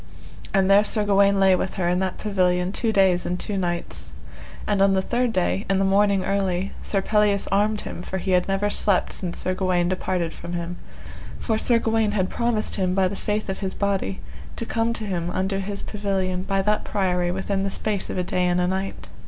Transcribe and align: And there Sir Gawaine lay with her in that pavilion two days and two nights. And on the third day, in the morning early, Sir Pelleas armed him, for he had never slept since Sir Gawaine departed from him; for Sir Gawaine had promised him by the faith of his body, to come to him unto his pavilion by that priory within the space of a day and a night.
And 0.51 0.67
there 0.67 0.83
Sir 0.83 1.03
Gawaine 1.03 1.39
lay 1.39 1.55
with 1.55 1.75
her 1.75 1.87
in 1.87 1.99
that 1.99 2.17
pavilion 2.17 2.71
two 2.71 2.91
days 2.91 3.23
and 3.23 3.39
two 3.39 3.55
nights. 3.55 4.15
And 4.65 4.81
on 4.81 4.93
the 4.93 5.01
third 5.03 5.31
day, 5.31 5.63
in 5.69 5.77
the 5.77 5.85
morning 5.85 6.25
early, 6.25 6.71
Sir 6.81 7.03
Pelleas 7.03 7.47
armed 7.51 7.81
him, 7.81 8.01
for 8.01 8.17
he 8.17 8.31
had 8.31 8.47
never 8.47 8.71
slept 8.71 9.13
since 9.13 9.37
Sir 9.37 9.53
Gawaine 9.53 9.89
departed 9.89 10.33
from 10.33 10.53
him; 10.53 10.77
for 11.37 11.59
Sir 11.59 11.77
Gawaine 11.77 12.13
had 12.13 12.31
promised 12.31 12.77
him 12.77 12.95
by 12.95 13.07
the 13.07 13.15
faith 13.15 13.47
of 13.47 13.59
his 13.59 13.75
body, 13.75 14.19
to 14.55 14.65
come 14.65 14.91
to 14.93 15.05
him 15.05 15.29
unto 15.29 15.59
his 15.59 15.83
pavilion 15.83 16.41
by 16.41 16.63
that 16.63 16.83
priory 16.83 17.29
within 17.29 17.61
the 17.61 17.69
space 17.69 18.09
of 18.09 18.17
a 18.17 18.23
day 18.23 18.47
and 18.47 18.59
a 18.59 18.65
night. 18.67 19.07